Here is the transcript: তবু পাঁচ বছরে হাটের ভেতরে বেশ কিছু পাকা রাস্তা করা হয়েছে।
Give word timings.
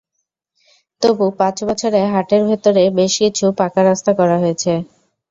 তবু 1.01 1.25
পাঁচ 1.39 1.57
বছরে 1.67 1.99
হাটের 2.13 2.41
ভেতরে 2.49 2.83
বেশ 2.97 3.13
কিছু 3.21 3.45
পাকা 3.59 3.81
রাস্তা 3.83 4.11
করা 4.19 4.35
হয়েছে। 4.39 4.71